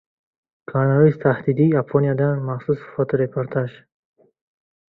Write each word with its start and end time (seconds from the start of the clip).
«Koronavirus 0.71 1.19
tahdidi». 1.25 1.67
Yaponiyadan 1.75 2.41
maxsus 2.49 2.83
fotoreportaj 2.97 3.67